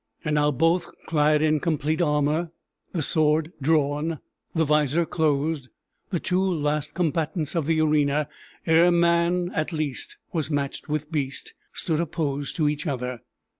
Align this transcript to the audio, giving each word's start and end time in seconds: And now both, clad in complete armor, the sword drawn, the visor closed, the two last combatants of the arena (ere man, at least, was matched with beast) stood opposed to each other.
And 0.25 0.33
now 0.33 0.49
both, 0.49 0.89
clad 1.05 1.43
in 1.43 1.59
complete 1.59 2.01
armor, 2.01 2.51
the 2.91 3.03
sword 3.03 3.53
drawn, 3.61 4.17
the 4.51 4.65
visor 4.65 5.05
closed, 5.05 5.69
the 6.09 6.19
two 6.19 6.41
last 6.41 6.95
combatants 6.95 7.55
of 7.55 7.67
the 7.67 7.79
arena 7.81 8.27
(ere 8.65 8.89
man, 8.89 9.51
at 9.53 9.71
least, 9.71 10.17
was 10.33 10.49
matched 10.49 10.89
with 10.89 11.11
beast) 11.11 11.53
stood 11.73 12.01
opposed 12.01 12.55
to 12.55 12.67
each 12.67 12.87
other. 12.87 13.19